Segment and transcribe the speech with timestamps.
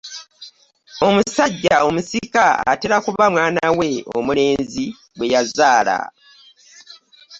[1.07, 4.85] Omusajja omusika atera kuba mwana we omulenzi
[5.17, 5.97] gwe yazaala.